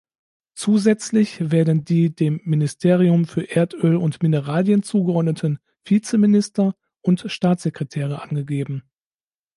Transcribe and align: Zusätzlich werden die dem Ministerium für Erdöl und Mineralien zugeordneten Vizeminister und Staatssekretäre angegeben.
Zusätzlich 0.55 1.51
werden 1.51 1.85
die 1.85 2.09
dem 2.09 2.41
Ministerium 2.43 3.25
für 3.25 3.43
Erdöl 3.51 3.97
und 3.97 4.23
Mineralien 4.23 4.81
zugeordneten 4.81 5.59
Vizeminister 5.85 6.73
und 7.01 7.21
Staatssekretäre 7.27 8.23
angegeben. 8.23 8.81